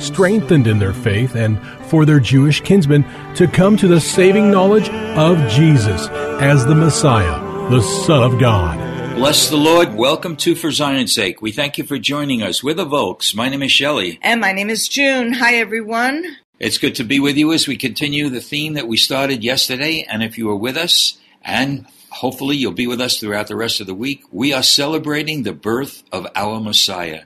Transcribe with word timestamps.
strengthened 0.00 0.66
in 0.66 0.78
their 0.78 0.92
faith 0.92 1.34
and 1.34 1.60
for 1.86 2.04
their 2.04 2.20
Jewish 2.20 2.60
kinsmen 2.60 3.04
to 3.34 3.46
come 3.46 3.76
to 3.76 3.88
the 3.88 4.00
saving 4.00 4.50
knowledge 4.50 4.88
of 4.90 5.36
Jesus 5.50 6.08
as 6.40 6.66
the 6.66 6.74
Messiah, 6.74 7.40
the 7.70 7.80
Son 7.80 8.22
of 8.22 8.38
God. 8.38 8.78
Bless 9.16 9.48
the 9.48 9.56
Lord. 9.56 9.94
Welcome 9.94 10.36
to 10.38 10.54
For 10.56 10.72
Zion's 10.72 11.14
Sake. 11.14 11.40
We 11.40 11.52
thank 11.52 11.78
you 11.78 11.84
for 11.84 11.98
joining 11.98 12.42
us. 12.42 12.64
We're 12.64 12.74
the 12.74 12.84
Volks. 12.84 13.34
My 13.34 13.48
name 13.48 13.62
is 13.62 13.70
Shelley. 13.70 14.18
And 14.22 14.40
my 14.40 14.52
name 14.52 14.70
is 14.70 14.88
June. 14.88 15.32
Hi, 15.34 15.54
everyone. 15.54 16.24
It's 16.58 16.78
good 16.78 16.96
to 16.96 17.04
be 17.04 17.20
with 17.20 17.36
you 17.36 17.52
as 17.52 17.68
we 17.68 17.76
continue 17.76 18.28
the 18.28 18.40
theme 18.40 18.74
that 18.74 18.88
we 18.88 18.96
started 18.96 19.44
yesterday. 19.44 20.04
And 20.08 20.22
if 20.22 20.36
you 20.36 20.50
are 20.50 20.56
with 20.56 20.76
us, 20.76 21.16
and 21.42 21.86
hopefully 22.10 22.56
you'll 22.56 22.72
be 22.72 22.86
with 22.86 23.00
us 23.00 23.18
throughout 23.18 23.48
the 23.48 23.56
rest 23.56 23.80
of 23.80 23.86
the 23.86 23.94
week, 23.94 24.22
we 24.32 24.52
are 24.52 24.62
celebrating 24.62 25.42
the 25.42 25.52
birth 25.52 26.02
of 26.12 26.26
our 26.34 26.60
Messiah. 26.60 27.22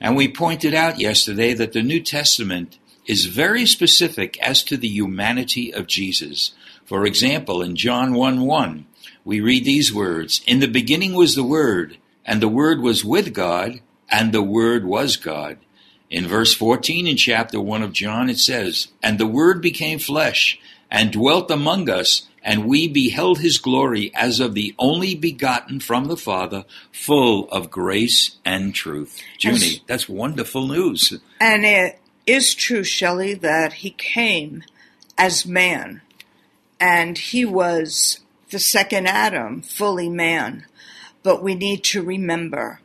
And 0.00 0.16
we 0.16 0.28
pointed 0.28 0.74
out 0.74 1.00
yesterday 1.00 1.54
that 1.54 1.72
the 1.72 1.82
New 1.82 2.00
Testament 2.00 2.78
is 3.06 3.26
very 3.26 3.66
specific 3.66 4.38
as 4.40 4.62
to 4.64 4.76
the 4.76 4.88
humanity 4.88 5.72
of 5.72 5.86
Jesus. 5.86 6.52
For 6.84 7.06
example, 7.06 7.62
in 7.62 7.76
John 7.76 8.14
1 8.14 8.40
1, 8.42 8.86
we 9.24 9.40
read 9.40 9.64
these 9.64 9.92
words 9.92 10.42
In 10.46 10.60
the 10.60 10.68
beginning 10.68 11.14
was 11.14 11.34
the 11.34 11.44
Word, 11.44 11.98
and 12.24 12.40
the 12.40 12.48
Word 12.48 12.80
was 12.80 13.04
with 13.04 13.32
God, 13.32 13.80
and 14.10 14.32
the 14.32 14.42
Word 14.42 14.84
was 14.84 15.16
God. 15.16 15.58
In 16.10 16.28
verse 16.28 16.54
14 16.54 17.06
in 17.06 17.16
chapter 17.16 17.60
1 17.60 17.82
of 17.82 17.92
John, 17.92 18.30
it 18.30 18.38
says, 18.38 18.88
And 19.02 19.18
the 19.18 19.26
Word 19.26 19.60
became 19.60 19.98
flesh, 19.98 20.60
and 20.90 21.12
dwelt 21.12 21.50
among 21.50 21.90
us, 21.90 22.28
and 22.46 22.64
we 22.64 22.86
beheld 22.86 23.40
his 23.40 23.58
glory 23.58 24.12
as 24.14 24.38
of 24.38 24.54
the 24.54 24.72
only 24.78 25.16
begotten 25.16 25.80
from 25.80 26.06
the 26.06 26.16
Father, 26.16 26.64
full 26.92 27.50
of 27.50 27.72
grace 27.72 28.36
and 28.44 28.72
truth. 28.72 29.20
Junie, 29.40 29.82
that's 29.88 30.08
wonderful 30.08 30.68
news. 30.68 31.18
And 31.40 31.66
it 31.66 31.98
is 32.24 32.54
true, 32.54 32.84
Shelley, 32.84 33.34
that 33.34 33.74
he 33.74 33.90
came 33.90 34.62
as 35.18 35.44
man, 35.44 36.02
and 36.78 37.18
he 37.18 37.44
was 37.44 38.20
the 38.50 38.60
second 38.60 39.08
Adam, 39.08 39.60
fully 39.60 40.08
man. 40.08 40.66
But 41.24 41.42
we 41.42 41.56
need 41.56 41.82
to 41.84 42.00
remember 42.00 42.80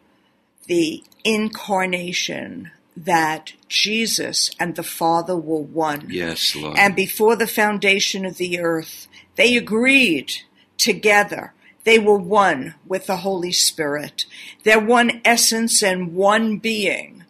the 0.65 1.03
incarnation 1.23 2.71
that 2.97 3.53
Jesus 3.67 4.49
and 4.59 4.75
the 4.75 4.83
Father 4.83 5.37
were 5.37 5.61
one. 5.61 6.07
Yes, 6.09 6.55
Lord. 6.55 6.79
And 6.79 6.95
before 6.95 7.35
the 7.35 7.45
foundation 7.45 8.25
of 8.25 8.37
the 8.37 8.59
earth, 8.59 9.07
they 9.35 9.55
agreed 9.55 10.33
together. 10.77 11.53
They 11.83 11.97
were 11.99 12.17
one 12.17 12.75
with 12.85 13.07
the 13.07 13.17
Holy 13.17 13.51
Spirit. 13.51 14.25
They're 14.63 14.79
one 14.79 15.21
essence 15.25 15.81
and 15.81 16.13
one 16.13 16.57
being 16.57 17.23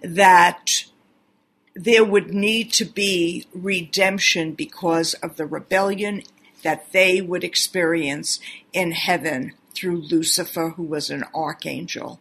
that 0.00 0.84
there 1.74 2.04
would 2.04 2.32
need 2.32 2.72
to 2.72 2.84
be 2.84 3.46
redemption 3.52 4.52
because 4.52 5.14
of 5.14 5.36
the 5.36 5.46
rebellion 5.46 6.22
that 6.62 6.92
they 6.92 7.20
would 7.20 7.44
experience 7.44 8.40
in 8.72 8.92
heaven 8.92 9.52
through 9.74 9.98
Lucifer, 9.98 10.70
who 10.70 10.82
was 10.82 11.10
an 11.10 11.24
archangel. 11.34 12.18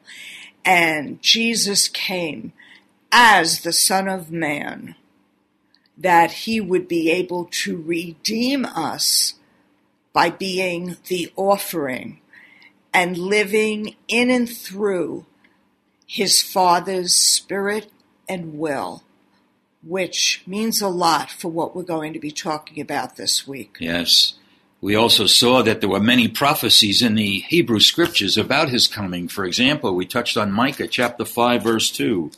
And 0.66 1.22
Jesus 1.22 1.88
came 1.88 2.52
as 3.12 3.62
the 3.62 3.72
Son 3.72 4.08
of 4.08 4.32
Man 4.32 4.96
that 5.98 6.32
he 6.32 6.60
would 6.60 6.88
be 6.88 7.10
able 7.12 7.46
to 7.46 7.82
redeem 7.82 8.66
us 8.66 9.36
by 10.14 10.30
being 10.30 10.98
the 11.08 11.32
offering 11.36 12.22
and 12.94 13.18
living 13.18 13.96
in 14.08 14.30
and 14.30 14.50
through 14.50 15.26
his 16.08 16.42
Father's 16.42 17.14
Spirit 17.14 17.92
and 18.28 18.58
will, 18.58 19.04
which 19.84 20.44
means 20.48 20.82
a 20.82 20.88
lot 20.88 21.30
for 21.30 21.50
what 21.50 21.76
we're 21.76 21.84
going 21.84 22.14
to 22.14 22.20
be 22.20 22.32
talking 22.32 22.82
about 22.82 23.18
this 23.18 23.48
week. 23.48 23.76
Yes. 23.80 24.36
We 24.82 24.96
also 24.96 25.26
saw 25.26 25.64
that 25.64 25.82
there 25.82 25.90
were 25.90 26.00
many 26.00 26.28
prophecies 26.28 27.02
in 27.02 27.16
the 27.16 27.40
Hebrew 27.40 27.80
scriptures 27.80 28.38
about 28.38 28.70
his 28.70 28.88
coming. 28.88 29.28
For 29.28 29.44
example, 29.44 29.96
we 29.96 30.06
touched 30.06 30.38
on 30.38 30.52
Micah 30.52 30.88
chapter 30.88 31.26
5 31.26 31.64
verse 31.64 31.90
2, 31.92 32.32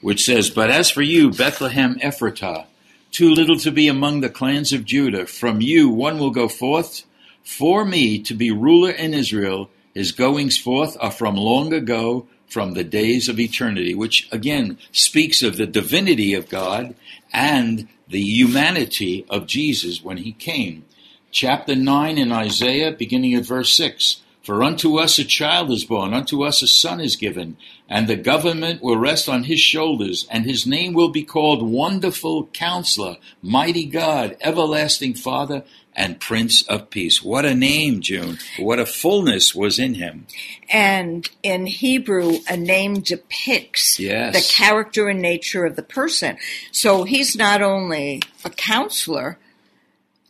which 0.00 0.24
says, 0.24 0.50
But 0.50 0.70
as 0.70 0.90
for 0.90 1.02
you, 1.02 1.30
Bethlehem 1.30 1.96
Ephratah, 1.96 2.66
too 3.14 3.30
little 3.30 3.56
to 3.56 3.70
be 3.70 3.86
among 3.86 4.20
the 4.20 4.28
clans 4.28 4.72
of 4.72 4.84
Judah. 4.84 5.24
From 5.24 5.60
you 5.60 5.88
one 5.88 6.18
will 6.18 6.32
go 6.32 6.48
forth 6.48 7.04
for 7.44 7.84
me 7.84 8.20
to 8.20 8.34
be 8.34 8.50
ruler 8.50 8.90
in 8.90 9.14
Israel. 9.14 9.70
His 9.94 10.10
goings 10.10 10.58
forth 10.58 10.96
are 10.98 11.12
from 11.12 11.36
long 11.36 11.72
ago, 11.72 12.26
from 12.48 12.74
the 12.74 12.82
days 12.82 13.28
of 13.28 13.38
eternity, 13.38 13.94
which 13.94 14.28
again 14.32 14.78
speaks 14.90 15.44
of 15.44 15.56
the 15.56 15.66
divinity 15.66 16.34
of 16.34 16.48
God 16.48 16.96
and 17.32 17.86
the 18.08 18.20
humanity 18.20 19.24
of 19.30 19.46
Jesus 19.46 20.02
when 20.02 20.16
he 20.16 20.32
came. 20.32 20.84
Chapter 21.30 21.76
9 21.76 22.18
in 22.18 22.32
Isaiah, 22.32 22.90
beginning 22.90 23.34
at 23.34 23.46
verse 23.46 23.72
6. 23.76 24.22
For 24.44 24.62
unto 24.62 24.98
us 24.98 25.18
a 25.18 25.24
child 25.24 25.70
is 25.70 25.84
born, 25.84 26.12
unto 26.12 26.44
us 26.44 26.60
a 26.60 26.66
son 26.66 27.00
is 27.00 27.16
given, 27.16 27.56
and 27.88 28.06
the 28.06 28.16
government 28.16 28.82
will 28.82 28.98
rest 28.98 29.26
on 29.26 29.44
his 29.44 29.58
shoulders, 29.58 30.26
and 30.30 30.44
his 30.44 30.66
name 30.66 30.92
will 30.92 31.08
be 31.08 31.24
called 31.24 31.62
Wonderful 31.62 32.48
Counselor, 32.48 33.16
Mighty 33.40 33.86
God, 33.86 34.36
Everlasting 34.42 35.14
Father, 35.14 35.64
and 35.96 36.20
Prince 36.20 36.60
of 36.68 36.90
Peace. 36.90 37.22
What 37.22 37.46
a 37.46 37.54
name, 37.54 38.02
June. 38.02 38.36
What 38.58 38.78
a 38.78 38.84
fullness 38.84 39.54
was 39.54 39.78
in 39.78 39.94
him. 39.94 40.26
And 40.68 41.26
in 41.42 41.64
Hebrew, 41.64 42.38
a 42.46 42.56
name 42.56 43.00
depicts 43.00 43.98
yes. 43.98 44.34
the 44.34 44.54
character 44.54 45.08
and 45.08 45.22
nature 45.22 45.64
of 45.64 45.76
the 45.76 45.82
person. 45.82 46.36
So 46.70 47.04
he's 47.04 47.34
not 47.34 47.62
only 47.62 48.20
a 48.44 48.50
counselor 48.50 49.38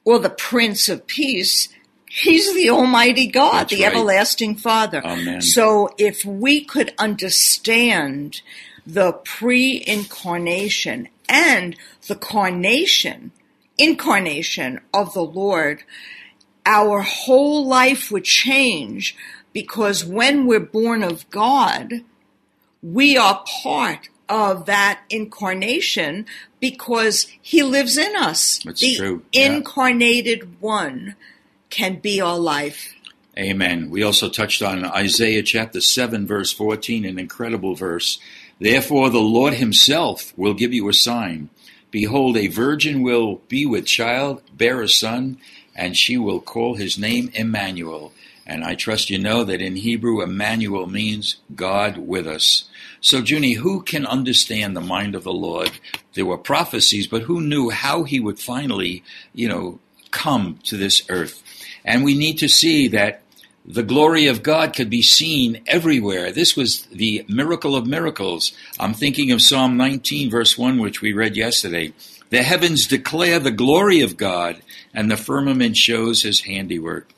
or 0.05 0.21
the 0.21 0.31
Prince 0.31 0.89
of 0.89 1.07
Peace, 1.09 1.69
He's 2.17 2.55
the 2.55 2.71
Almighty 2.71 3.27
God, 3.27 3.63
That's 3.63 3.75
the 3.75 3.83
right. 3.83 3.93
everlasting 3.93 4.55
Father. 4.55 5.05
Amen. 5.05 5.43
So 5.43 5.93
if 5.99 6.25
we 6.25 6.65
could 6.65 6.95
understand 6.97 8.41
the 8.87 9.15
pre 9.15 9.83
incarnation 9.85 11.09
and 11.29 11.75
the 12.07 12.15
carnation, 12.15 13.33
incarnation 13.77 14.81
of 14.95 15.13
the 15.13 15.25
Lord, 15.25 15.83
our 16.65 17.01
whole 17.01 17.67
life 17.67 18.13
would 18.13 18.25
change 18.25 19.17
because 19.53 20.05
when 20.05 20.47
we're 20.47 20.61
born 20.61 21.03
of 21.03 21.29
God, 21.31 22.05
we 22.81 23.17
are 23.17 23.43
part 23.45 24.09
of 24.29 24.67
that 24.67 25.01
incarnation 25.11 26.27
because 26.61 27.27
he 27.43 27.65
lives 27.65 27.99
in 27.99 28.15
us. 28.15 28.61
That's 28.65 28.81
the 28.81 28.95
true, 28.95 29.23
yeah. 29.33 29.47
incarnated 29.57 30.61
one 30.61 31.17
can 31.75 31.97
be 31.97 32.21
our 32.21 32.39
life. 32.39 32.95
Amen. 33.37 33.91
We 33.91 34.05
also 34.05 34.29
touched 34.29 34.63
on 34.63 34.85
Isaiah 34.85 35.43
chapter 35.43 35.81
7, 35.81 36.25
verse 36.25 36.53
14, 36.53 37.05
an 37.05 37.19
incredible 37.19 37.75
verse. 37.75 38.21
Therefore, 38.61 39.11
the 39.11 39.19
Lord 39.19 39.55
himself 39.55 40.33
will 40.37 40.55
give 40.55 40.73
you 40.73 40.89
a 40.89 40.95
sign. 40.95 41.51
Behold, 41.91 42.37
a 42.37 42.47
virgin 42.47 43.03
will 43.03 43.43
be 43.49 43.67
with 43.67 43.87
child, 43.87 44.41
bear 44.57 44.81
a 44.81 44.89
son, 44.89 45.39
and 45.75 45.97
she 45.97 46.17
will 46.17 46.41
call 46.41 46.75
his 46.75 46.97
name 46.97 47.31
Emmanuel. 47.35 48.13
And 48.47 48.63
I 48.63 48.77
trust 48.77 49.11
you 49.11 49.19
know 49.19 49.43
that 49.43 49.61
in 49.61 49.77
Hebrew, 49.77 50.23
Emmanuel 50.23 50.87
means 50.87 51.37
God 51.57 51.97
with 51.97 52.29
us. 52.29 52.69
So, 53.01 53.19
Junie, 53.19 53.55
who 53.55 53.83
can 53.83 54.07
understand 54.07 54.77
the 54.77 54.81
mind 54.81 55.17
of 55.17 55.25
the 55.25 55.33
Lord? 55.33 55.73
There 56.15 56.27
were 56.27 56.39
prophecies, 56.39 57.09
but 57.09 57.23
who 57.23 57.41
knew 57.41 57.71
how 57.71 58.05
he 58.05 58.21
would 58.21 58.39
finally, 58.39 59.03
you 59.35 59.49
know, 59.49 59.81
come 60.13 60.61
to 60.65 60.77
this 60.77 61.03
earth? 61.09 61.43
And 61.85 62.05
we 62.05 62.17
need 62.17 62.39
to 62.39 62.49
see 62.49 62.89
that 62.89 63.21
the 63.67 63.83
glory 63.83 64.27
of 64.27 64.43
God 64.43 64.75
could 64.75 64.91
be 64.91 65.03
seen 65.03 65.63
everywhere. 65.67 66.33
This 66.33 66.57
was 66.57 66.83
the 66.87 67.25
miracle 67.29 67.75
of 67.75 67.87
miracles. 67.87 68.53
I'm 68.79 68.95
thinking 68.95 69.31
of 69.31 69.43
Psalm 69.43 69.77
19, 69.77 70.31
verse 70.31 70.59
1, 70.59 70.79
which 70.79 71.01
we 71.01 71.13
read 71.13 71.37
yesterday. 71.37 71.93
The 72.31 72.43
heavens 72.43 72.87
declare 72.87 73.39
the 73.39 73.51
glory 73.51 74.01
of 74.01 74.17
God, 74.17 74.63
and 74.93 75.11
the 75.11 75.17
firmament 75.17 75.77
shows 75.77 76.23
his 76.23 76.41
handiwork. 76.41 77.11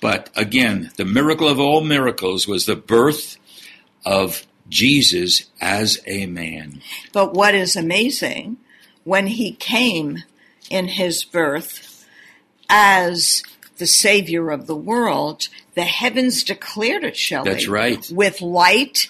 But 0.00 0.30
again, 0.36 0.90
the 0.96 1.04
miracle 1.04 1.48
of 1.48 1.60
all 1.60 1.80
miracles 1.80 2.48
was 2.48 2.66
the 2.66 2.76
birth 2.76 3.36
of 4.04 4.46
Jesus 4.68 5.50
as 5.60 6.00
a 6.06 6.26
man. 6.26 6.82
But 7.12 7.34
what 7.34 7.54
is 7.54 7.76
amazing, 7.76 8.56
when 9.04 9.28
he 9.28 9.52
came 9.52 10.24
in 10.70 10.88
his 10.88 11.24
birth 11.24 12.06
as 12.68 13.42
the 13.78 13.86
Savior 13.86 14.50
of 14.50 14.66
the 14.66 14.76
world, 14.76 15.48
the 15.74 15.82
heavens 15.82 16.44
declared 16.44 17.04
it, 17.04 17.16
Shelley. 17.16 17.50
That's 17.50 17.66
right. 17.68 18.08
With 18.12 18.40
light 18.40 19.08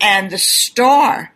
and 0.00 0.30
the 0.30 0.38
star 0.38 1.32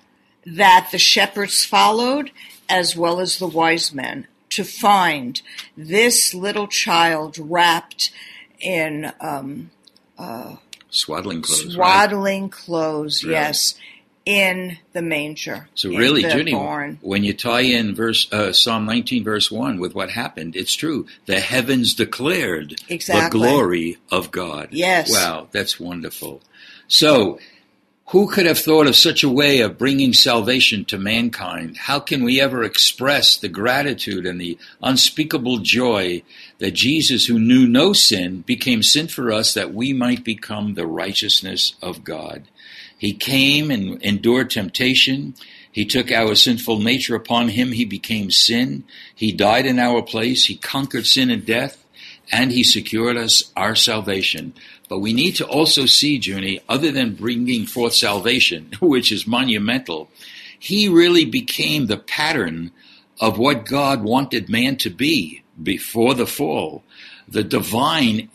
that 0.46 0.88
the 0.92 0.98
shepherds 0.98 1.64
followed, 1.64 2.30
as 2.68 2.96
well 2.96 3.20
as 3.20 3.38
the 3.38 3.46
wise 3.46 3.92
men, 3.92 4.26
to 4.50 4.64
find 4.64 5.40
this 5.76 6.34
little 6.34 6.66
child 6.68 7.38
wrapped 7.38 8.10
in 8.60 9.12
um, 9.20 9.70
Swaddling 10.90 11.42
clothes. 11.42 11.64
right? 11.64 11.72
swaddling 11.74 12.48
clothes, 12.48 13.22
Really? 13.24 13.34
yes, 13.34 13.74
in 14.24 14.78
the 14.92 15.02
manger. 15.02 15.68
So 15.74 15.90
really, 15.90 16.22
Junie, 16.22 16.52
barn. 16.52 16.98
when 17.02 17.24
you 17.24 17.34
tie 17.34 17.62
in 17.62 17.94
verse 17.94 18.32
uh, 18.32 18.52
Psalm 18.52 18.86
19, 18.86 19.24
verse 19.24 19.50
1 19.50 19.80
with 19.80 19.94
what 19.94 20.10
happened, 20.10 20.54
it's 20.56 20.74
true. 20.74 21.06
The 21.26 21.40
heavens 21.40 21.94
declared 21.94 22.80
Exactly. 22.88 23.40
the 23.40 23.44
glory 23.46 23.98
of 24.10 24.30
God. 24.30 24.68
Yes. 24.70 25.10
Wow, 25.10 25.48
that's 25.50 25.80
wonderful. 25.80 26.40
So, 26.88 27.38
who 28.08 28.28
could 28.28 28.44
have 28.44 28.58
thought 28.58 28.86
of 28.86 28.94
such 28.94 29.22
a 29.22 29.28
way 29.28 29.60
of 29.60 29.78
bringing 29.78 30.12
salvation 30.12 30.84
to 30.86 30.98
mankind? 30.98 31.78
How 31.78 31.98
can 31.98 32.22
we 32.22 32.40
ever 32.42 32.62
express 32.62 33.38
the 33.38 33.48
gratitude 33.48 34.26
and 34.26 34.38
the 34.38 34.58
unspeakable 34.82 35.58
joy 35.58 36.22
that 36.58 36.72
Jesus, 36.72 37.24
who 37.24 37.38
knew 37.38 37.66
no 37.66 37.94
sin, 37.94 38.42
became 38.42 38.82
sin 38.82 39.08
for 39.08 39.32
us 39.32 39.54
that 39.54 39.72
we 39.72 39.94
might 39.94 40.24
become 40.24 40.74
the 40.74 40.86
righteousness 40.86 41.74
of 41.80 42.04
God? 42.04 42.42
He 43.02 43.14
came 43.14 43.72
and 43.72 44.00
endured 44.00 44.50
temptation. 44.50 45.34
He 45.72 45.84
took 45.84 46.12
our 46.12 46.36
sinful 46.36 46.78
nature 46.78 47.16
upon 47.16 47.48
him. 47.48 47.72
He 47.72 47.84
became 47.84 48.30
sin. 48.30 48.84
He 49.12 49.32
died 49.32 49.66
in 49.66 49.80
our 49.80 50.02
place. 50.02 50.44
He 50.44 50.54
conquered 50.54 51.04
sin 51.04 51.28
and 51.28 51.44
death, 51.44 51.84
and 52.30 52.52
he 52.52 52.62
secured 52.62 53.16
us 53.16 53.50
our 53.56 53.74
salvation. 53.74 54.54
But 54.88 55.00
we 55.00 55.12
need 55.12 55.34
to 55.38 55.44
also 55.48 55.84
see, 55.84 56.20
Junie, 56.22 56.60
other 56.68 56.92
than 56.92 57.16
bringing 57.16 57.66
forth 57.66 57.94
salvation, 57.94 58.70
which 58.80 59.10
is 59.10 59.26
monumental, 59.26 60.08
he 60.56 60.88
really 60.88 61.24
became 61.24 61.86
the 61.86 61.98
pattern 61.98 62.70
of 63.20 63.36
what 63.36 63.66
God 63.66 64.04
wanted 64.04 64.48
man 64.48 64.76
to 64.76 64.90
be 64.90 65.42
before 65.60 66.14
the 66.14 66.28
fall. 66.28 66.84
The 67.26 67.42
divine, 67.42 68.28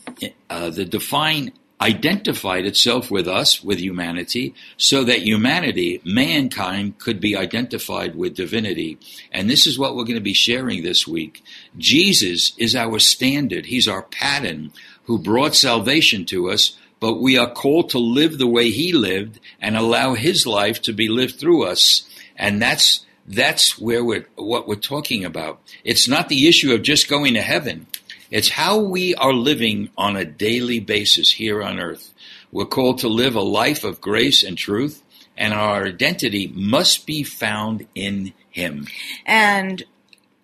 uh, 0.49 0.71
the 0.71 0.83
divine 0.83 1.53
identified 1.79 2.65
itself 2.65 3.11
with 3.11 3.27
us, 3.27 3.63
with 3.63 3.79
humanity, 3.79 4.53
so 4.77 5.03
that 5.03 5.21
humanity, 5.21 6.01
mankind, 6.03 6.97
could 6.97 7.19
be 7.19 7.35
identified 7.35 8.15
with 8.15 8.35
divinity. 8.35 8.97
And 9.31 9.49
this 9.49 9.67
is 9.67 9.77
what 9.77 9.95
we're 9.95 10.03
going 10.03 10.15
to 10.15 10.21
be 10.21 10.33
sharing 10.33 10.81
this 10.81 11.07
week. 11.07 11.43
Jesus 11.77 12.53
is 12.57 12.75
our 12.75 12.99
standard. 12.99 13.67
He's 13.67 13.87
our 13.87 14.03
pattern 14.03 14.71
who 15.03 15.19
brought 15.19 15.55
salvation 15.55 16.25
to 16.25 16.49
us, 16.49 16.77
but 16.99 17.21
we 17.21 17.37
are 17.37 17.51
called 17.51 17.91
to 17.91 17.99
live 17.99 18.37
the 18.37 18.47
way 18.47 18.71
he 18.71 18.91
lived 18.91 19.39
and 19.61 19.77
allow 19.77 20.15
his 20.15 20.47
life 20.47 20.81
to 20.81 20.93
be 20.93 21.07
lived 21.07 21.39
through 21.39 21.63
us. 21.63 22.07
And 22.35 22.61
that's 22.61 23.05
that's 23.27 23.77
where 23.77 24.03
we're 24.03 24.27
what 24.35 24.67
we're 24.67 24.75
talking 24.75 25.25
about. 25.25 25.59
It's 25.83 26.07
not 26.07 26.29
the 26.29 26.47
issue 26.47 26.73
of 26.73 26.81
just 26.81 27.09
going 27.09 27.33
to 27.35 27.41
heaven. 27.41 27.87
It's 28.29 28.49
how 28.49 28.79
we 28.79 29.15
are 29.15 29.33
living 29.33 29.89
on 29.97 30.15
a 30.17 30.25
daily 30.25 30.79
basis 30.79 31.31
here 31.31 31.63
on 31.63 31.79
earth. 31.79 32.13
We're 32.51 32.65
called 32.65 32.99
to 32.99 33.07
live 33.07 33.35
a 33.35 33.41
life 33.41 33.83
of 33.83 34.01
grace 34.01 34.43
and 34.43 34.57
truth, 34.57 35.03
and 35.37 35.53
our 35.53 35.85
identity 35.85 36.51
must 36.53 37.05
be 37.05 37.23
found 37.23 37.87
in 37.95 38.33
him. 38.49 38.87
And 39.25 39.83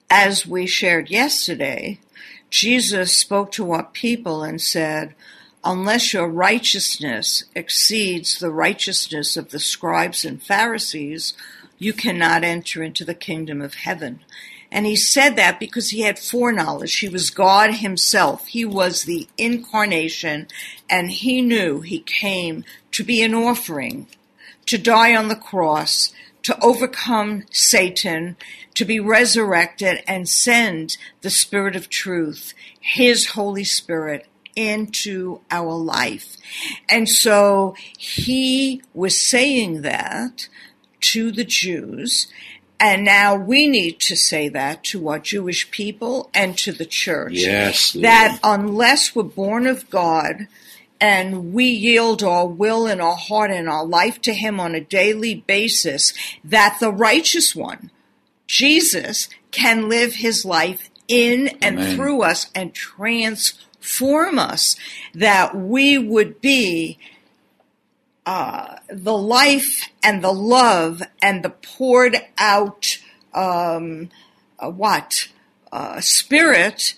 as 0.09 0.45
we 0.45 0.68
shared 0.68 1.09
yesterday, 1.09 2.00
Jesus 2.50 3.18
spoke 3.18 3.51
to 3.53 3.71
our 3.71 3.86
people 3.86 4.44
and 4.44 4.62
said, 4.62 5.15
Unless 5.63 6.13
your 6.13 6.27
righteousness 6.27 7.45
exceeds 7.56 8.38
the 8.38 8.51
righteousness 8.51 9.38
of 9.38 9.50
the 9.50 9.59
scribes 9.59 10.24
and 10.25 10.44
Pharisees, 10.44 11.33
you 11.79 11.94
cannot 11.94 12.44
enter 12.44 12.83
into 12.83 13.03
the 13.03 13.15
kingdom 13.15 13.62
of 13.62 13.74
heaven. 13.74 14.19
And 14.74 14.88
he 14.88 14.96
said 14.96 15.36
that 15.36 15.60
because 15.60 15.92
he 15.92 16.02
had 16.02 16.18
foreknowledge. 16.18 16.98
He 16.98 17.08
was 17.08 17.30
God 17.30 17.75
himself. 17.75 18.48
He 18.48 18.66
was 18.66 19.04
the 19.04 19.28
incarnation, 19.38 20.48
and 20.90 21.12
he 21.12 21.44
knew 21.44 21.81
he 21.81 22.00
came 22.00 22.66
to 22.94 23.04
be 23.04 23.22
an 23.22 23.36
offering, 23.36 24.08
to 24.66 24.80
die 24.80 25.16
on 25.16 25.28
the 25.28 25.36
cross, 25.36 26.12
to 26.42 26.60
overcome 26.60 27.44
Satan, 27.52 28.36
to 28.74 28.84
be 28.84 29.00
resurrected 29.00 30.04
and 30.08 30.28
send 30.28 30.98
the 31.22 31.30
Spirit 31.30 31.75
of 31.75 31.88
truth, 31.88 32.56
His 32.80 33.27
Holy 33.27 33.63
Spirit, 33.63 34.25
into 34.56 35.42
our 35.51 35.74
life. 35.74 36.36
And 36.89 37.08
so 37.08 37.75
he 37.96 38.82
was 38.96 39.22
saying 39.22 39.84
that 39.84 40.50
to 41.01 41.32
the 41.32 41.46
Jews. 41.46 42.27
And 42.80 43.06
now 43.06 43.36
we 43.36 43.68
need 43.68 44.00
to 44.01 44.15
say 44.15 44.50
that 44.50 44.84
to 44.86 45.08
our 45.08 45.20
Jewish 45.20 45.72
people 45.72 46.30
and 46.34 46.58
to 46.58 46.72
the 46.72 46.86
church. 46.86 47.34
Yes, 47.34 47.96
Lord. 47.96 48.03
That 48.03 48.39
unless 48.44 49.15
we're 49.15 49.24
born 49.24 49.68
of 49.68 49.89
God, 49.89 50.48
and 51.00 51.53
we 51.53 51.65
yield 51.65 52.24
our 52.24 52.48
will 52.48 52.88
and 52.88 53.01
our 53.01 53.15
heart 53.15 53.51
and 53.51 53.68
our 53.68 53.86
life 53.86 54.22
to 54.22 54.34
Him 54.34 54.60
on 54.60 54.74
a 54.74 54.80
daily 54.80 55.36
basis, 55.36 56.13
that 56.46 56.77
the 56.80 56.92
righteous 56.92 57.53
one, 57.53 57.92
Jesus, 58.48 59.27
can 59.51 59.89
live 59.89 60.15
His 60.15 60.46
life 60.46 60.89
in 61.10 61.50
and 61.62 61.96
through 61.96 62.22
us 62.22 62.50
and 62.56 62.74
transform 62.74 64.39
us, 64.39 64.77
that 65.13 65.56
we 65.56 65.98
would 65.98 66.39
be 66.39 66.98
uh, 68.25 68.77
the 68.89 69.18
life 69.18 69.89
and 70.03 70.24
the 70.24 70.32
love 70.32 71.01
and 71.22 71.44
the 71.44 71.50
poured 71.50 72.18
out 72.38 72.98
um, 73.34 74.10
uh, 74.60 74.70
what 74.70 75.27
uh, 75.72 76.00
spirit 76.00 76.96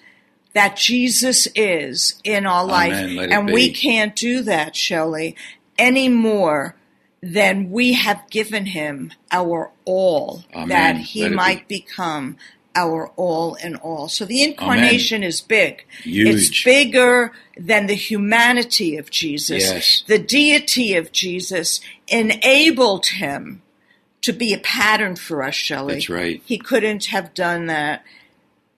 that 0.53 0.77
Jesus 0.77 1.47
is 1.55 2.19
in 2.23 2.45
our 2.45 2.65
life, 2.65 2.93
Amen. 2.93 3.29
It 3.29 3.31
and 3.31 3.51
we 3.51 3.71
can't 3.71 4.15
do 4.15 4.41
that, 4.43 4.75
Shelley, 4.75 5.35
any 5.77 6.07
more 6.07 6.75
than 7.21 7.71
we 7.71 7.93
have 7.93 8.29
given 8.29 8.67
him 8.67 9.11
our 9.31 9.71
all, 9.83 10.43
Amen. 10.53 10.69
that 10.69 10.97
he 10.97 11.23
it 11.23 11.29
be. 11.29 11.35
might 11.35 11.67
become 11.67 12.37
our 12.75 13.07
all 13.15 13.55
in 13.55 13.75
all. 13.77 14.09
So 14.09 14.25
the 14.25 14.43
incarnation 14.43 15.23
is 15.23 15.41
big. 15.41 15.85
Huge. 16.03 16.27
It's 16.27 16.63
bigger 16.63 17.31
than 17.57 17.87
the 17.87 17.93
humanity 17.95 18.97
of 18.97 19.09
Jesus. 19.09 19.63
Yes. 19.63 20.03
The 20.07 20.19
deity 20.19 20.95
of 20.95 21.11
Jesus 21.11 21.79
enabled 22.07 23.07
him 23.07 23.61
to 24.21 24.33
be 24.33 24.53
a 24.53 24.57
pattern 24.57 25.15
for 25.15 25.43
us, 25.43 25.55
Shelley. 25.55 25.95
That's 25.95 26.09
right. 26.09 26.41
He 26.45 26.57
couldn't 26.57 27.05
have 27.05 27.33
done 27.33 27.67
that 27.67 28.03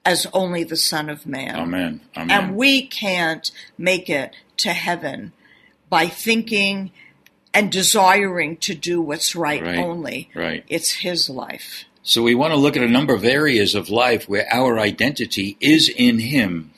as 0.04 0.26
only 0.32 0.62
the 0.64 0.76
Son 0.76 1.08
of 1.10 1.26
Man. 1.26 1.56
Amen. 1.56 2.00
Amen. 2.16 2.30
And 2.30 2.56
we 2.56 2.86
can't 2.86 3.50
make 3.76 4.08
it 4.08 4.34
to 4.58 4.70
heaven 4.72 5.32
by 5.90 6.06
thinking 6.06 6.90
and 7.54 7.72
desiring 7.72 8.56
to 8.58 8.74
do 8.74 9.00
what's 9.00 9.34
right, 9.34 9.62
Right, 9.62 9.78
only. 9.78 10.28
right. 10.34 10.64
It's 10.68 10.92
his 10.92 11.28
life. 11.30 11.84
So 12.08 12.22
we 12.22 12.34
want 12.34 12.54
to 12.54 12.58
look 12.58 12.74
at 12.74 12.82
a 12.82 12.88
number 12.88 13.12
of 13.12 13.22
areas 13.22 13.74
of 13.74 13.90
life 13.90 14.30
where 14.30 14.48
our 14.50 14.78
identity 14.78 15.58
is 15.60 15.90
in 15.94 16.20
Him. 16.20 16.72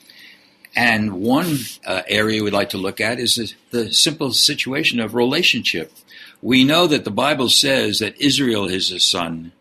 And 0.75 1.23
one 1.23 1.59
uh, 1.87 2.03
area 2.09 2.43
we'd 2.43 2.53
like 2.53 2.71
to 2.71 2.79
look 2.79 3.01
at 3.01 3.21
is 3.21 3.37
the, 3.37 3.55
the 3.71 3.93
simple 3.93 4.33
situation 4.33 4.99
of 4.99 5.15
relationship. 5.15 5.93
We 6.43 6.65
know 6.65 6.89
that 6.89 7.05
the 7.05 7.13
Bible 7.13 7.49
says 7.49 8.01
that 8.01 8.21
Israel 8.21 8.67
is 8.67 8.91
a 8.91 8.99
son. 8.99 9.53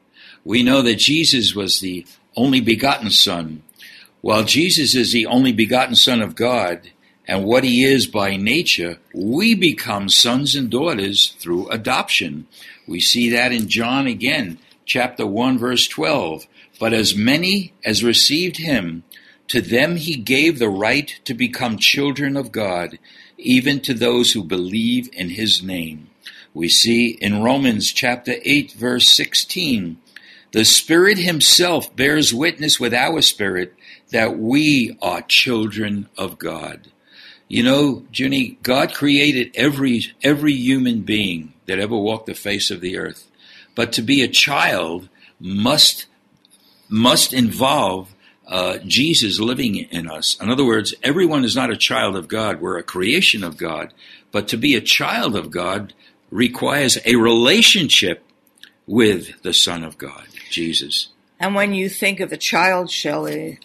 We 0.43 0.63
know 0.63 0.81
that 0.81 0.95
Jesus 0.95 1.53
was 1.53 1.81
the 1.81 2.03
only 2.35 2.61
begotten 2.61 3.11
son. 3.11 3.61
While 4.21 4.45
Jesus 4.45 4.95
is 4.95 5.11
the 5.11 5.27
only 5.27 5.51
begotten 5.51 5.93
son 5.93 6.23
of 6.23 6.35
God 6.35 6.89
and 7.27 7.45
what 7.45 7.63
he 7.63 7.83
is 7.83 8.07
by 8.07 8.37
nature, 8.37 8.97
we 9.13 9.53
become 9.53 10.09
sons 10.09 10.55
and 10.55 10.71
daughters 10.71 11.35
through 11.37 11.69
adoption. 11.69 12.47
We 12.87 12.99
see 12.99 13.29
that 13.29 13.51
in 13.51 13.67
John 13.67 14.07
again, 14.07 14.57
chapter 14.89 15.25
1, 15.25 15.59
verse 15.59 15.87
12. 15.87 16.47
But 16.79 16.93
as 16.93 17.15
many 17.15 17.73
as 17.85 18.03
received 18.03 18.57
him, 18.57 19.03
to 19.47 19.61
them 19.61 19.95
he 19.95 20.15
gave 20.15 20.59
the 20.59 20.69
right 20.69 21.19
to 21.25 21.33
become 21.33 21.77
children 21.77 22.35
of 22.35 22.51
God, 22.51 22.97
even 23.37 23.79
to 23.81 23.93
those 23.93 24.33
who 24.33 24.43
believe 24.43 25.07
in 25.13 25.29
his 25.29 25.63
name. 25.63 26.09
We 26.53 26.67
see 26.67 27.09
in 27.21 27.43
Romans 27.43 27.91
chapter 27.93 28.35
8, 28.43 28.73
verse 28.73 29.07
16, 29.09 29.97
the 30.51 30.65
Spirit 30.65 31.19
himself 31.19 31.95
bears 31.95 32.33
witness 32.33 32.79
with 32.79 32.93
our 32.93 33.21
spirit 33.21 33.75
that 34.09 34.39
we 34.39 34.97
are 35.01 35.21
children 35.21 36.09
of 36.17 36.39
God. 36.39 36.91
You 37.47 37.61
know, 37.63 38.05
Junie, 38.11 38.57
God 38.63 38.93
created 38.93 39.51
every 39.53 40.05
every 40.23 40.53
human 40.53 41.01
being 41.01 41.53
that 41.67 41.79
ever 41.79 41.97
walked 41.97 42.25
the 42.25 42.33
face 42.33 42.71
of 42.71 42.81
the 42.81 42.97
earth. 42.97 43.28
But 43.79 43.93
to 43.93 44.01
be 44.01 44.21
a 44.21 44.27
child 44.27 45.07
must 45.39 46.07
must 46.89 47.31
involve 47.31 48.13
uh, 48.45 48.79
Jesus 48.79 49.39
living 49.39 49.77
in 49.77 50.11
us. 50.11 50.37
In 50.41 50.49
other 50.49 50.65
words, 50.65 50.93
everyone 51.01 51.45
is 51.45 51.55
not 51.55 51.71
a 51.71 51.77
child 51.77 52.17
of 52.17 52.27
God. 52.27 52.59
We're 52.59 52.77
a 52.77 52.83
creation 52.83 53.41
of 53.41 53.55
God. 53.55 53.93
But 54.33 54.49
to 54.49 54.57
be 54.57 54.75
a 54.75 54.81
child 54.81 55.33
of 55.33 55.49
God 55.49 55.93
requires 56.29 56.97
a 57.05 57.15
relationship 57.15 58.21
with 58.85 59.41
the 59.43 59.53
Son 59.53 59.85
of 59.85 59.97
God, 59.97 60.27
Jesus. 60.49 61.07
And 61.39 61.55
when 61.55 61.73
you 61.73 61.87
think 61.87 62.19
of 62.19 62.33
a 62.33 62.37
child, 62.37 62.91
Shelley, 62.91 63.59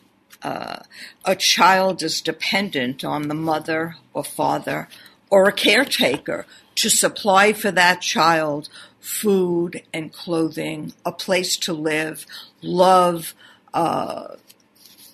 uh, 0.45 0.85
a 1.25 1.35
child 1.35 2.05
is 2.05 2.21
dependent 2.21 3.03
on 3.03 3.27
the 3.27 3.35
mother 3.35 3.97
or 4.13 4.23
father 4.23 4.87
or 5.29 5.49
a 5.49 5.53
caretaker 5.53 6.47
to 6.85 6.91
supply 6.91 7.51
for 7.51 7.71
that 7.71 8.03
child 8.03 8.69
food 9.01 9.83
and 9.95 10.13
clothing, 10.13 10.93
a 11.03 11.11
place 11.11 11.57
to 11.57 11.73
live, 11.73 12.27
love, 12.61 13.33
uh, 13.73 14.35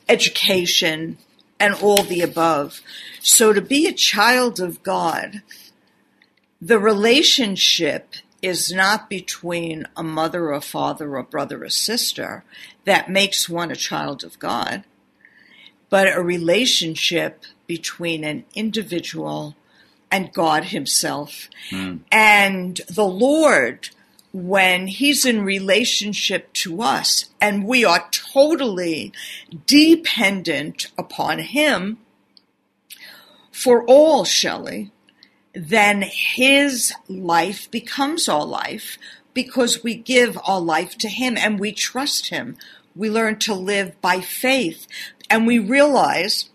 education, 0.09 1.17
and 1.61 1.73
all 1.75 2.03
the 2.03 2.23
above. 2.23 2.81
So 3.21 3.53
to 3.53 3.61
be 3.61 3.87
a 3.87 3.93
child 3.93 4.59
of 4.59 4.83
God, 4.83 5.43
the 6.61 6.81
relationship 6.81 8.17
is 8.43 8.73
not 8.73 9.09
between 9.09 9.87
a 9.97 10.03
mother 10.03 10.53
or 10.53 10.61
father 10.61 11.17
or 11.17 11.23
brother 11.23 11.63
or 11.63 11.69
sister 11.69 12.43
that 12.85 13.09
makes 13.09 13.49
one 13.49 13.71
a 13.71 13.77
child 13.77 14.25
of 14.25 14.41
God, 14.41 14.83
but 15.89 16.13
a 16.13 16.21
relationship 16.21 17.45
between 17.69 18.25
an 18.25 18.45
individual 18.57 19.55
and 20.11 20.33
God 20.33 20.65
Himself. 20.65 21.49
Hmm. 21.71 21.99
And 22.11 22.81
the 22.89 23.07
Lord, 23.07 23.91
when 24.33 24.87
He's 24.87 25.25
in 25.25 25.45
relationship 25.45 26.53
to 26.55 26.83
us 26.83 27.27
and 27.41 27.67
we 27.67 27.85
are 27.85 28.09
totally 28.11 29.13
dependent 29.67 30.91
upon 30.99 31.39
Him 31.41 31.99
for 33.61 33.85
all, 33.85 34.25
Shelley, 34.25 34.91
then 35.53 36.03
his 36.03 36.95
life 37.09 37.71
becomes 37.71 38.29
our 38.29 38.47
life 38.47 38.97
because 39.35 39.83
we 39.83 39.95
give 39.95 40.39
our 40.47 40.61
life 40.61 40.97
to 40.99 41.09
him 41.09 41.37
and 41.37 41.61
we 41.61 41.73
trust 41.73 42.29
him. 42.31 42.57
We 42.95 43.11
learn 43.11 43.39
to 43.41 43.55
live 43.55 44.01
by 44.01 44.21
faith 44.21 44.87
and 45.29 45.47
we 45.47 45.59
realize 45.59 46.49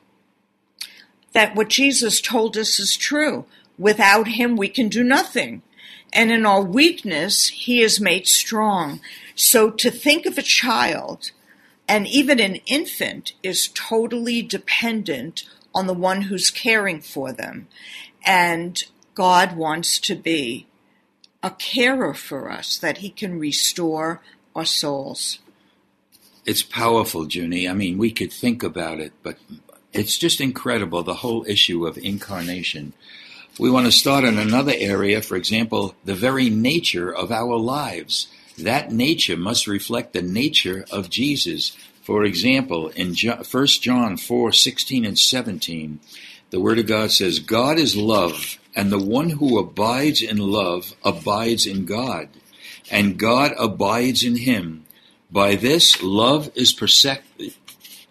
that 1.36 1.54
what 1.54 1.68
Jesus 1.68 2.22
told 2.22 2.58
us 2.58 2.80
is 2.80 2.96
true. 2.96 3.46
Without 3.78 4.30
him, 4.30 4.56
we 4.56 4.70
can 4.70 4.88
do 4.88 5.04
nothing. 5.04 5.62
And 6.14 6.32
in 6.32 6.46
our 6.46 6.62
weakness, 6.62 7.50
he 7.50 7.82
is 7.82 8.00
made 8.00 8.26
strong. 8.26 9.02
So 9.36 9.70
to 9.70 9.92
think 9.92 10.26
of 10.26 10.38
a 10.38 10.42
child 10.42 11.32
and 11.90 12.08
even 12.08 12.40
an 12.40 12.56
infant 12.66 13.34
is 13.44 13.68
totally 13.68 14.42
dependent 14.42 15.44
on 15.74 15.88
the 15.88 15.94
one 15.94 16.24
who's 16.24 16.50
caring 16.50 17.02
for 17.02 17.34
them. 17.34 17.68
And 18.26 18.82
God 19.14 19.58
wants 19.58 20.00
to 20.00 20.16
be 20.16 20.68
a 21.44 21.52
carer 21.52 22.14
for 22.14 22.50
us, 22.50 22.78
that 22.78 23.00
He 23.00 23.10
can 23.10 23.38
restore 23.38 24.22
our 24.56 24.66
souls. 24.66 25.40
It's 26.46 26.64
powerful, 26.64 27.28
Junie. 27.28 27.68
I 27.68 27.74
mean, 27.74 27.98
we 27.98 28.12
could 28.12 28.32
think 28.32 28.64
about 28.64 29.00
it, 29.00 29.12
but 29.22 29.38
it's 29.96 30.18
just 30.18 30.42
incredible 30.42 31.04
the 31.04 31.16
whole 31.16 31.46
issue 31.48 31.88
of 31.88 31.98
incarnation. 31.98 32.94
We 33.58 33.72
want 33.72 33.86
to 33.86 33.92
start 33.92 34.26
in 34.26 34.38
another 34.38 34.74
area, 34.76 35.22
for 35.22 35.38
example, 35.38 35.96
the 36.04 36.14
very 36.14 36.50
nature 36.50 37.14
of 37.14 37.32
our 37.32 37.56
lives. 37.56 38.28
That 38.58 38.92
nature 38.92 39.38
must 39.38 39.68
reflect 39.68 40.12
the 40.12 40.22
nature 40.22 40.86
of 40.92 41.10
Jesus. 41.10 41.76
For 42.04 42.26
example, 42.26 42.90
in 42.90 43.16
1 43.16 43.68
John 43.68 44.18
4 44.18 44.52
16 44.52 45.06
and 45.06 45.18
17, 45.18 46.00
the 46.50 46.60
Word 46.60 46.80
of 46.80 46.88
God 46.88 47.12
says, 47.12 47.40
God 47.40 47.80
is 47.80 47.96
love, 47.96 48.60
and 48.76 48.92
the 48.92 49.00
one 49.00 49.30
who 49.30 49.58
abides 49.58 50.22
in 50.22 50.38
love 50.38 50.94
abides 51.04 51.66
in 51.66 51.86
God, 51.86 52.28
and 52.92 53.18
God 53.18 53.54
abides 53.58 54.24
in 54.24 54.36
him. 54.36 54.86
By 55.32 55.56
this, 55.56 56.04
love 56.04 56.52
is, 56.56 56.74
persec- 56.74 57.54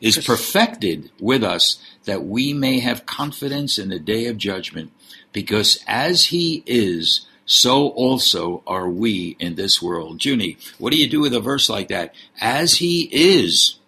is 0.01 0.19
perfected 0.19 1.11
with 1.21 1.43
us, 1.43 1.79
that 2.05 2.25
we 2.25 2.53
may 2.53 2.81
have 2.81 3.07
confidence 3.07 3.79
in 3.79 3.89
the 3.89 3.99
day 3.99 4.27
of 4.27 4.37
judgment, 4.37 4.91
because 5.33 5.83
as 5.87 6.27
he 6.27 6.63
is, 6.67 7.27
so 7.47 7.89
also 7.89 8.63
are 8.67 8.89
we 8.89 9.37
in 9.39 9.55
this 9.55 9.83
world. 9.83 10.25
Junie, 10.25 10.57
what 10.79 10.93
do 10.93 10.99
you 10.99 11.09
do 11.09 11.21
with 11.21 11.35
a 11.35 11.41
verse 11.41 11.69
like 11.69 11.89
that? 11.89 12.15
As 12.41 12.77
he 12.77 13.09
is, 13.13 13.79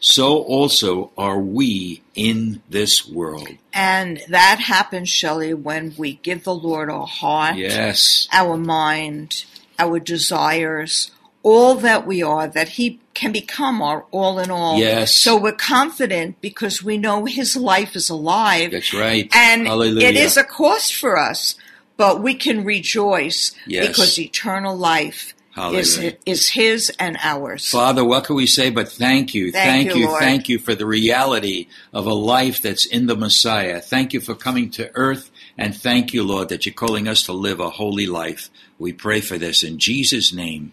so 0.00 0.38
also 0.38 1.12
are 1.16 1.38
we 1.38 2.02
in 2.14 2.62
this 2.68 3.06
world. 3.06 3.48
And 3.72 4.20
that 4.28 4.58
happens, 4.60 5.08
Shelley, 5.08 5.54
when 5.54 5.94
we 5.96 6.14
give 6.14 6.44
the 6.44 6.54
Lord 6.54 6.90
our 6.90 7.06
heart, 7.06 7.56
Yes. 7.56 8.26
our 8.32 8.56
mind, 8.56 9.44
our 9.78 10.00
desires, 10.00 11.10
all 11.42 11.74
that 11.76 12.06
we 12.06 12.22
are, 12.22 12.46
that 12.48 12.68
He 12.70 13.00
can 13.14 13.32
become 13.32 13.82
our 13.82 14.04
all 14.10 14.38
in 14.38 14.50
all. 14.50 14.78
Yes. 14.78 15.14
So 15.14 15.36
we're 15.36 15.52
confident 15.52 16.40
because 16.40 16.82
we 16.82 16.98
know 16.98 17.24
His 17.24 17.56
life 17.56 17.96
is 17.96 18.08
alive. 18.10 18.70
That's 18.70 18.94
right. 18.94 19.28
And 19.34 19.66
Hallelujah. 19.66 20.08
it 20.08 20.16
is 20.16 20.36
a 20.36 20.44
cost 20.44 20.94
for 20.94 21.18
us, 21.18 21.56
but 21.96 22.22
we 22.22 22.34
can 22.34 22.64
rejoice 22.64 23.52
Yes. 23.66 23.88
because 23.88 24.18
eternal 24.18 24.76
life 24.76 25.34
is, 25.74 25.96
Hallelujah. 25.96 26.16
is 26.24 26.48
His 26.50 26.90
and 26.98 27.18
ours. 27.20 27.68
Father, 27.70 28.04
what 28.04 28.24
can 28.24 28.36
we 28.36 28.46
say 28.46 28.70
but 28.70 28.88
thank 28.88 29.34
you? 29.34 29.52
Thank 29.52 29.88
you, 29.94 30.02
you, 30.02 30.06
Lord. 30.08 30.20
thank 30.20 30.48
you 30.48 30.58
for 30.58 30.74
the 30.74 30.86
reality 30.86 31.66
of 31.92 32.06
a 32.06 32.14
life 32.14 32.62
that's 32.62 32.86
in 32.86 33.06
the 33.06 33.16
Messiah. 33.16 33.80
Thank 33.80 34.12
you 34.14 34.20
for 34.20 34.34
coming 34.34 34.70
to 34.70 34.90
earth, 34.94 35.30
and 35.58 35.76
thank 35.76 36.14
you, 36.14 36.22
Lord, 36.22 36.48
that 36.48 36.64
you're 36.64 36.72
calling 36.72 37.06
us 37.08 37.24
to 37.24 37.32
live 37.32 37.60
a 37.60 37.68
holy 37.68 38.06
life. 38.06 38.48
We 38.78 38.92
pray 38.94 39.20
for 39.20 39.36
this 39.36 39.62
in 39.62 39.78
Jesus' 39.78 40.32
name. 40.32 40.72